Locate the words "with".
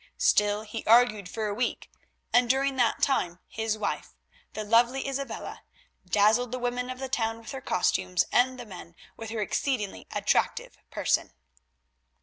7.37-7.51, 9.15-9.29